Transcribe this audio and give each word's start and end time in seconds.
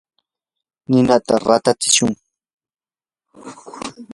ninata 0.89 1.33
ratatsishun. 1.45 2.13